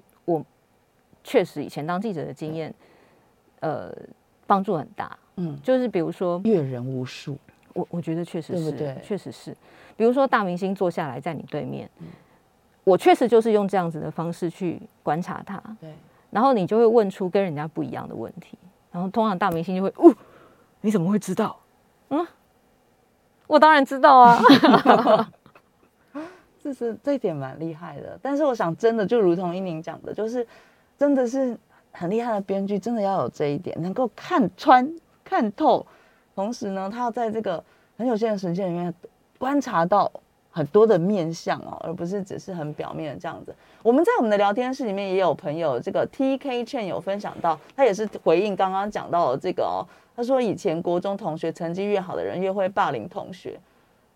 [1.23, 2.73] 确实，以前当记者的经验，
[3.59, 3.93] 呃，
[4.47, 5.17] 帮助很大。
[5.37, 7.37] 嗯，就是比如说阅人无数，
[7.73, 9.55] 我我觉得确实是，对，确实是。
[9.95, 11.89] 比如说大明星坐下来在你对面，
[12.83, 15.61] 我确实就是用这样子的方式去观察他。
[15.79, 15.93] 对，
[16.31, 18.57] 然后你就会问出跟人家不一样的问题，
[18.91, 20.13] 然后通常大明星就会，哦，
[20.81, 21.57] 你怎么会知道？
[22.09, 22.27] 嗯，
[23.47, 24.41] 我当然知道啊。
[26.61, 30.45] 这是这一点蛮厉害的，但是我想真的就如同一宁讲的，就是。
[31.01, 31.57] 真的是
[31.91, 34.87] 很厉害的编剧，真的要有这一点，能够看穿、
[35.23, 35.83] 看透，
[36.35, 37.63] 同时呢，他要在这个
[37.97, 38.93] 很有限的时间里面
[39.39, 40.11] 观察到
[40.51, 43.55] 很多的面相哦，而不是只是很表面的这样子。
[43.81, 49.81] 我们在我们的聊天室里面也有朋友，这个 T K 券有分享到，他也是回应刚刚讲到的这个哦，
[50.15, 53.59] 他说以前国中同学成绩越好的人越会霸凌同学，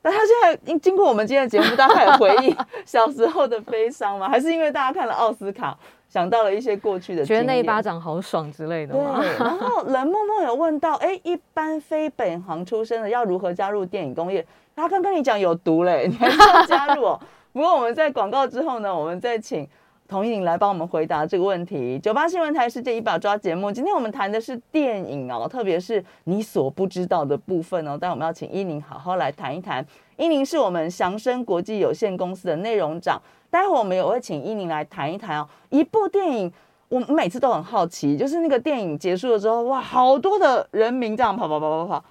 [0.06, 4.30] 但他现在经经过我们今天的节目，大家有回忆 小时候的悲伤吗？
[4.30, 5.76] 还是因为大家看了奥斯卡？
[6.08, 9.20] 想到了一些过去的，觉得那一巴掌好爽之类的吗？
[9.40, 14.46] 然后冷默默有问到，哎，一般非本行出身的要如何加入电影工业？
[14.76, 17.04] 他刚跟你讲有毒嘞，你还要加入？
[17.04, 17.20] 哦？
[17.52, 19.68] 不过我们在广告之后呢，我们再请
[20.08, 21.98] 童一宁来帮我们回答这个问题。
[22.00, 27.98] 九八新闻台世界一把抓节目，今天我们谈的是电影哦，特别是你所不知道的部分哦。
[28.00, 29.86] 但我们要请一宁好好来谈一谈。
[30.18, 33.20] 一宁是我们祥生国际有限公司的内容长。
[33.50, 35.48] 待会我们也会请依宁来谈一谈哦。
[35.70, 36.52] 一部电影，
[36.90, 42.06] 我每次都很好奇，就是那个电影结束了之后，哇，好多的人民这样跑跑跑跑跑，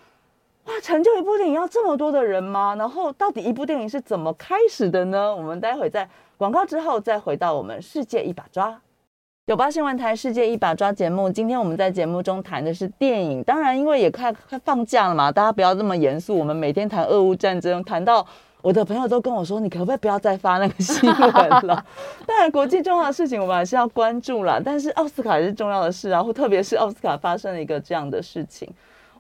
[0.65, 2.75] 哇，成就一部电影要这么多的人吗？
[2.77, 5.35] 然后到底一部电影是怎么开始的呢？
[5.35, 8.81] 我们待会在广告之后再回到我们世界一把抓
[9.47, 11.29] 九八新闻台世界一把抓节目。
[11.31, 16.37] 今天我们在节目中谈的是电影，当然因为也快快放假了嘛，大家不要这么严肃。
[16.39, 18.27] 我们每天谈俄乌战争，谈到。
[18.63, 21.85] 我的朋友都跟我说，你可不可以不要再发那个新闻了？
[22.27, 24.59] 当然，国际重要的事情我们还是要关注啦。
[24.65, 28.67] 但是奥斯卡也是重要的事啊，或特别是奥斯卡发生了一个这样的事情，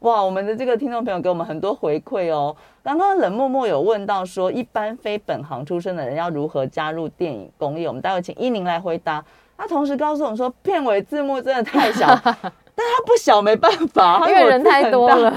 [0.04, 0.22] 哇！
[0.22, 2.54] 我们的这个听众朋友给我们很多回馈哦。
[2.82, 7.88] 刚刚冷默默有问到说，一般非本行出身的人要如何加入电影工业？
[7.88, 9.24] 我们待会请依宁来回答。
[9.56, 15.30] 他同时告诉我们说，片尾字幕真的太小， 但他不小没办法，因为人太多了，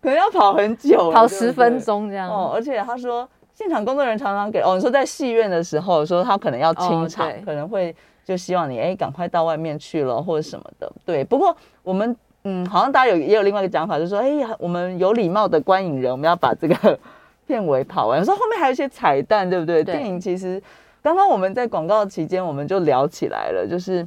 [0.00, 2.30] 可能要跑很久，跑十分钟这样。
[2.30, 3.28] 哦，而且他说。
[3.56, 10.92] 现场工作人员常常给哦，你说在戏院的时候，说他可能要清场，可能会就希望你哎赶快到外面去了或者什么的。
[11.04, 16.98] 对，不过我们嗯，好像大家有也有另外一个讲法，就是说哎，我们有礼貌的观影人，我们要把这个
[17.46, 18.24] 片尾跑完。
[18.24, 19.82] 说后面还有一些彩蛋，对不对？
[19.82, 20.62] 电影其实
[21.02, 24.06] 刚刚我们在广告期间我们就聊起来了，就是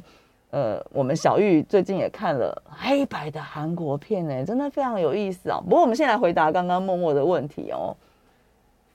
[0.50, 5.60] 呃，我们小玉最近也看了黑白的韩国片，哎，真的非常有意思啊。
[5.60, 7.96] 不过我们先来回答刚刚默默的问题哦。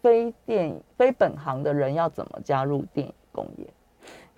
[0.02, 3.66] 非电影、非本行的人要怎么加入电影工业？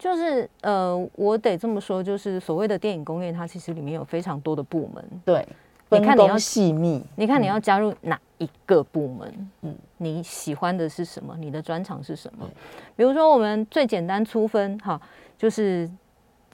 [0.05, 5.03] 就是呃，我得这么说，就是所谓的电影工业，它其实里面有非常多的部门。
[5.25, 5.43] 对，
[5.89, 9.49] 你看你要细密，你看你要加入哪一个部门？
[9.63, 11.35] 嗯，你喜欢的是什么？
[11.39, 12.47] 你的专长是什么？
[12.95, 15.01] 比如说，我们最简单粗分哈，
[15.39, 15.89] 就是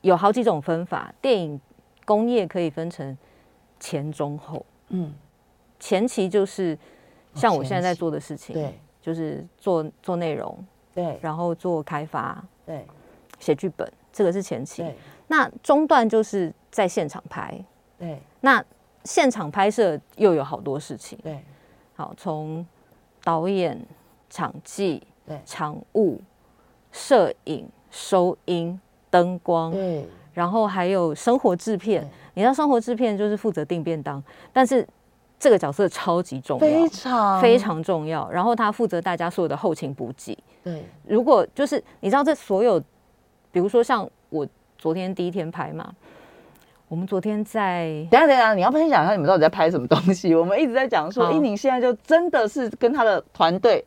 [0.02, 1.14] 有好几种分法。
[1.22, 1.60] 电影
[2.06, 3.18] 工业可以分成
[3.82, 4.66] 前、中、后。
[4.88, 5.14] 嗯，
[5.78, 6.78] 前期就是
[7.36, 8.54] 像我现在在做的事情。
[8.54, 8.80] 对。
[9.02, 10.56] 就是做做内容，
[10.94, 12.86] 对，然后做开发，对，
[13.42, 14.86] 写剧本，这个是前期。
[15.28, 17.54] 那中段就是在现场拍，
[18.00, 18.18] 对。
[18.40, 18.64] 那
[19.04, 21.44] 现场拍摄又有好多事情，对。
[21.94, 22.66] 好，从
[23.22, 23.78] 导演、
[24.30, 26.22] 场记、对，场务、
[26.94, 28.80] 摄影、收音、
[29.10, 30.08] 灯光，对。
[30.34, 34.24] 然后还有生活制片，你知道生活制片就是负责订便当，
[34.54, 34.88] 但是。
[35.44, 38.30] 这个角色超级重要，非常非常重要。
[38.30, 40.38] 然后他负责大家所有的后勤补给。
[40.64, 42.80] 对，如果就是你知道这所有，
[43.52, 44.48] 比如说像我
[44.78, 45.94] 昨天第一天拍嘛，
[46.88, 50.34] 我们昨天在等下等下，你要分享一下你们到底在拍什么东西？
[50.36, 53.84] 我们一直在讲说，好依宁现在就真的是跟他的团队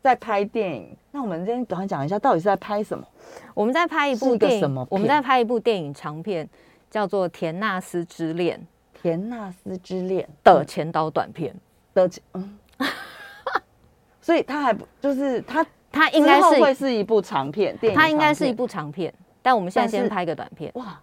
[0.00, 0.96] 在拍电影。
[1.10, 3.06] 那我们今天赶快讲一下，到底是在拍什么？
[3.54, 6.48] 我们在拍一部电影，什么我们在拍一部电影长片，
[6.90, 8.64] 叫做《田纳斯之恋
[9.00, 11.54] 田纳斯之恋》的前导短片。
[11.94, 12.58] 的，嗯，
[14.22, 19.12] 所以他还不就是他它应该之后会是是一部长片，电影它应该是一部长片，
[19.42, 20.70] 但我们现在先拍个短片。
[20.74, 21.00] 哇。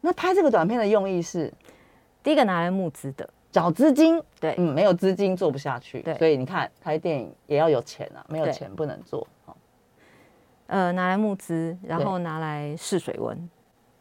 [0.00, 1.52] 那拍这个短片的用意是
[2.22, 9.26] 第一个拿来募资的，找资金，对嗯，没有资金做不下去，对所以你看拍电影也要有钱啊，没有对钱不能做。
[9.44, 9.54] 哦
[10.68, 13.50] 呃，拿来募资，然后拿来试水温，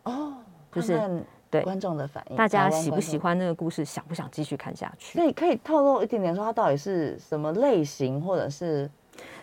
[0.04, 0.36] 哦，
[0.72, 3.18] 就是对观众的反应，大家喜不喜？
[3.18, 5.28] 欢那个故事，想不想继续看下去所？
[5.28, 8.88] 以可以透露一点点，说它到底是什么类型，或者是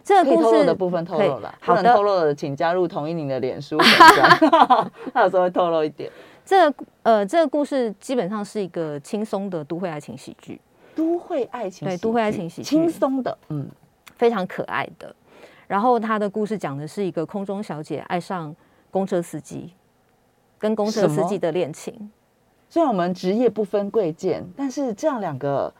[0.04, 6.10] 这个故事的部分透露了，不好的能透露的，请加入同意你的脸书粉 专， 他有时候会透露一点。
[6.44, 10.60] 这个呃，这个故事基本上是一个轻松的都会爱情喜剧，
[10.94, 13.68] 都会爱情对都会爱情喜剧轻松的，嗯，
[14.14, 15.12] 非常可爱的。
[15.66, 18.54] 然后他的故事讲的是一个空中小姐爱上
[18.92, 19.72] 公车司机，
[20.56, 22.08] 跟公车司机的恋情。
[22.68, 25.72] 虽然我们职业不分贵贱，但是这样两个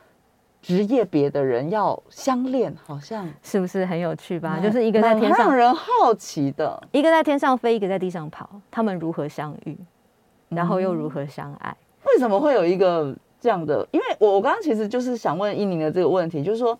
[0.67, 4.59] 职业别的人要相恋，好像是不是很有趣吧？
[4.61, 6.77] 就是一个在天上，让人好奇的。
[6.91, 9.77] 一个在天上飞，一个在地上跑，他们如何相遇，
[10.49, 11.73] 然后又如何相爱？
[12.03, 13.87] 为什么会有一个这样的？
[13.91, 16.77] 因为我我刚刚其实就是想问伊宁的这个问题，就是说，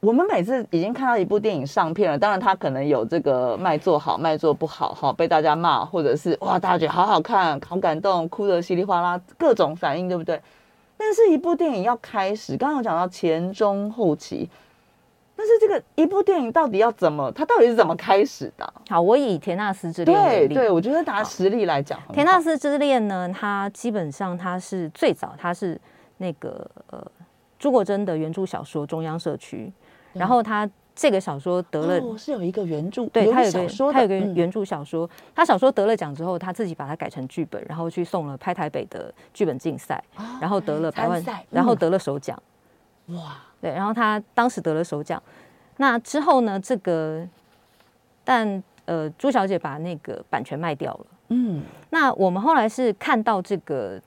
[0.00, 10.40] 我们每次已经看到一部电影上片了，当然它可能有这个卖座好，卖座不好，好被大家骂，或者是哇大家觉得好好看，好感动，哭得稀里哗啦，各种反应，对不对？
[10.98, 14.50] 但是，一部电影要开始，刚刚有讲到前中后期，
[15.36, 18.74] 但是这个一部电影到底要怎么，它到底是怎么开始的啊？
[18.90, 20.54] 好，我以田纳斯之恋为例。
[20.54, 25.80] 对对，我觉得拿实力来讲，田纳斯之恋呢，它基本上它是最早，它是
[26.16, 27.00] 那个呃
[27.58, 29.72] 朱国珍的原著小说《中央社区》，
[30.18, 30.68] 然后他
[30.98, 32.04] 这个小说得了。
[32.04, 40.02] 哦，是有一个原著，对他有小说他有个嗯原著小说，他小说得了奖之后，他自己把它改成剧本，然后去送了拍台北的剧本竞赛，
[40.40, 42.36] 然后得了百万然后嗯得了首奖。
[43.10, 45.22] 哇，对，然后他当时得了首奖。
[45.76, 47.24] 那之后呢，这个
[48.24, 51.06] 但呃朱小姐把那个版权卖掉了。
[51.28, 54.00] 嗯，那我们后来是看到这个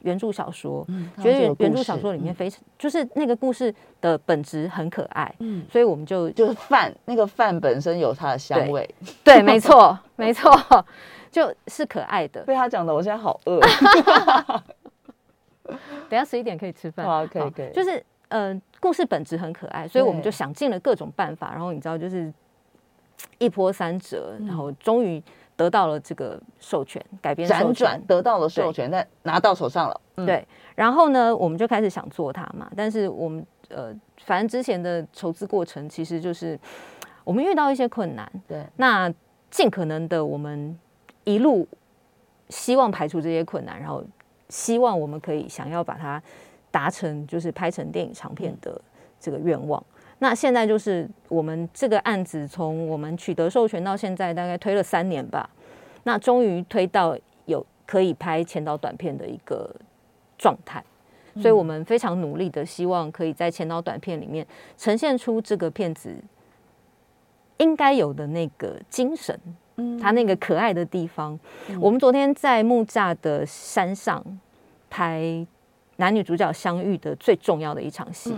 [0.00, 8.88] 原著小说，嗯觉得原原著著小说里面非常，就是那个故事的本质很可爱，嗯，所以我们就就是饭，那个饭本身有它的香味。
[9.24, 10.52] 对，没错，没错，
[11.30, 12.42] 就是可爱的。
[12.42, 13.60] 被他讲的，我现在好饿。
[16.08, 17.70] 等下十一点可以吃饭，好可以好可以。
[17.72, 22.32] 就是呃，故事本质很可爱，所以我们就想尽了各种办法，然后你知道，就是
[23.38, 24.46] 一波三折，嗯。
[24.46, 25.22] 然后终于
[25.60, 30.00] 得到了这个授权，改编辗转得到了授权，但拿到手上了。
[30.16, 30.42] 嗯，对，
[30.74, 32.70] 然后呢，我们就开始想做它嘛。
[32.74, 33.94] 但是我们呃，
[34.24, 36.58] 反正之前的筹资过程其实就是
[37.24, 39.12] 我们遇到一些困难，对，那
[39.50, 40.78] 尽可能的我们
[41.24, 41.68] 一路
[42.48, 44.02] 希望排除这些困难，然后
[44.48, 46.22] 希望我们可以想要把它
[46.70, 48.80] 达成，就是拍成电影长片的
[49.20, 49.84] 这个愿望。
[50.22, 55.48] 那现在就是我们这个案子从我们取得授权到现在，大概推了三年吧。
[56.04, 57.16] 那终于推到
[57.46, 59.74] 有可以拍前导短片的一个
[60.38, 60.82] 状态，
[61.36, 64.46] 所以我们非常努力的希望可以在前导短片里面
[64.78, 66.14] 呈现出这个片子
[67.56, 69.38] 应该有的那个精神，
[69.76, 71.38] 嗯它那个可爱的地方。
[71.80, 74.24] 我们昨天在木栅的山上
[74.88, 75.46] 拍
[75.96, 78.34] 男女主角相遇的最重要的一场戏。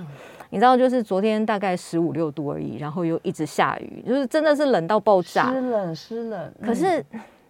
[0.53, 5.51] 你知道，就是昨天大概十五六度而已，然后又一直下雨，就是真的是冷到爆炸。
[5.51, 6.55] 湿冷湿冷。
[6.63, 7.03] 可是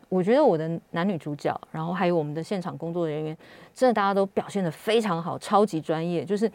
[0.09, 3.37] 我觉得我的男女主角，然后还有我们的现场工作人员，
[3.75, 6.25] 真的大家都表现的非常好，超级专业。
[6.25, 6.49] 就是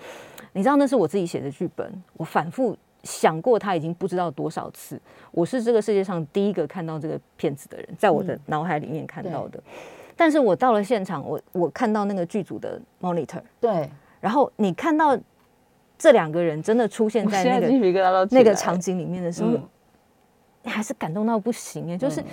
[0.54, 2.74] 你知道，那是我自己写的剧本，我反复
[3.04, 4.98] 想过他已经不知道多少次。
[5.32, 9.62] 我是这个世界上第一个看到这个片子的人，在我的脑海里面看到的。
[10.16, 13.90] 但是我到了现场，我我看到那个剧组的 monitor，对，
[14.22, 15.20] 然后你看到
[15.98, 19.64] 这两个人真的出现在在那个那个场景里面的时候，嗯
[20.64, 21.98] 你还是感动到不行哎！
[21.98, 22.26] 就是，嗯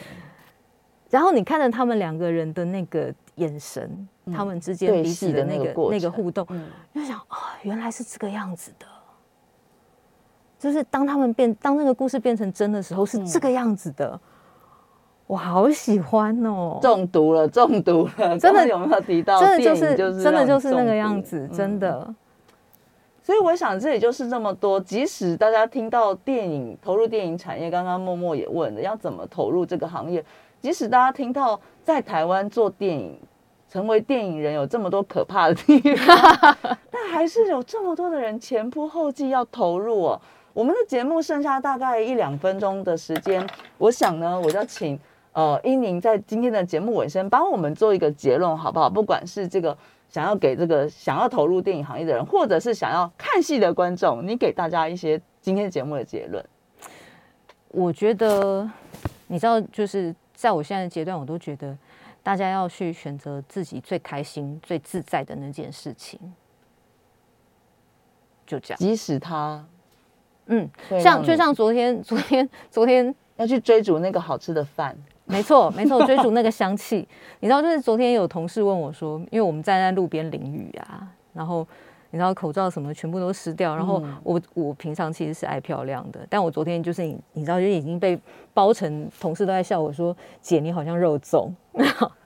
[1.11, 8.87] 然后你看着他们两个人的那个眼神，他们之间彼此的那个那个互动，嗯就想啊、原来是这个样子的。
[10.59, 14.19] 就是当他们变，当那个故事变成真的时候，是嗯这个样子的。
[15.27, 18.39] 我好喜欢哦，中毒了，中毒了。
[18.39, 19.41] 真的有没有提到？
[19.41, 22.15] 真的就是就是真的就是那个样子，真嗯的。
[23.25, 24.79] 所以我想，这也就是这么多。
[24.79, 30.23] 即使大家听到电影投入电影产业，刚刚默默也问了，要怎么投入这个行业？
[30.61, 33.19] 即使大家听到在台湾做电影
[33.67, 36.57] 成为电影人有这么多可怕的地方，
[36.93, 40.21] 但还是有这么多的人前仆后继要投入哦。
[40.53, 43.45] 我们的节目剩下大概一两分钟的时间，
[43.79, 45.01] 我想呢，我就请
[45.33, 48.91] 呃英宁在今天的节目尾声帮我们做一个结论，好不好？
[48.91, 49.77] 不管是这个
[50.15, 56.45] 想要给这个想要投入电影行业的人，或者是想要看戏的观众，你给大家一些今天节目的结论。
[57.71, 58.71] 我觉得，
[59.27, 61.77] 你知道，就是在我现在的阶段，我都觉得
[62.23, 66.21] 大家要去选择自己最开心、最自在的那件事情，
[68.47, 68.79] 就这样。
[68.79, 69.67] 即使他
[70.47, 70.71] 嗯，
[71.03, 74.97] 像就像昨天、昨天、昨天，要去追逐那个好吃的饭，
[75.27, 77.07] 没错，没错，追逐那个香气。
[77.41, 81.67] 你知道，就是昨天有同事问我说，因为我们站在路边淋雨啊，然后
[82.11, 88.19] 你知道口罩什么全部都湿掉，然后嗯我我平常其实是爱漂亮的，但我昨天就是你你知道，就已经被
[88.53, 91.51] 包成，同事都在笑我说，姐你好像肉粽。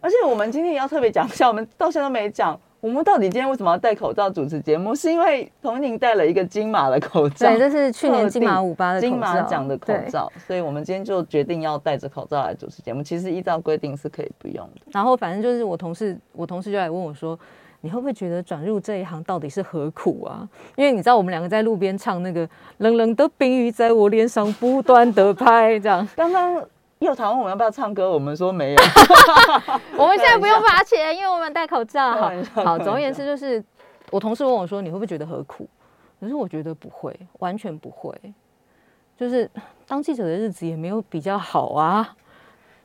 [0.00, 4.94] 而且我们今天也要特别讲一下，我们到现在都没讲，我们到底今天为什么要戴口罩主持节目？
[4.94, 13.02] 是因为童宁戴了一个金马的口罩，对，这是去年金马五八的金马奖的口罩，所以我们今天就决定要戴着口罩来主持节目。
[13.02, 14.82] 其实依照规定是可以不用的。
[14.92, 17.36] 然后反正就是我同事，我同事就来问我说
[17.82, 26.08] ：“你会不会觉得转入这一行到底是何苦啊？”因为你知道我们两个在路边唱那个冷冷的冰雨在我脸上不断的拍，这样。
[26.14, 26.64] 刚刚
[27.00, 28.82] 佑堂问我们要不要唱歌，我们说没有。
[29.96, 32.12] 我们现在不用罚钱，因为我们戴口罩。
[32.12, 32.30] 好
[32.64, 33.62] 好，总而言之就是，
[34.10, 35.68] 我同事问我说：“你会不会觉得何苦？”
[36.20, 38.12] 可是我觉得不会，完全不会。
[39.16, 39.48] 就是
[39.86, 42.16] 当记者的日子也没有比较好啊。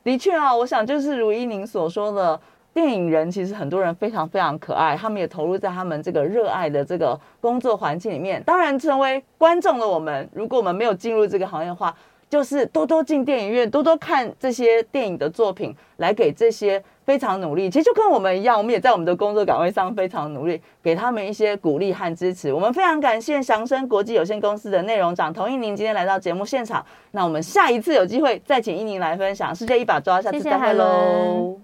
[0.03, 2.39] 的确啊，我想就是如一您所说的，
[2.72, 8.43] 电影人其实很多人非常非常可爱，他们也投入在他们这个热爱的这个工作环境里面。
[8.43, 11.95] 当然，成为观众的我们，如果我们没有进入这个行业的话，
[12.34, 17.69] 就是多多进电影院，多多看这些电影的作品，来给这些非常努力。
[17.69, 22.51] 其实就跟我们一样，我们也在我们的工作岗位上非常努力，给他们一些鼓励和支持。
[22.51, 26.84] 我们非常感谢祥生国际有限公司的内容长童一宁今天来到节目现场。
[27.11, 31.63] 那我们下一次有机会再请一宁来分享世界一把抓，下次再会喽。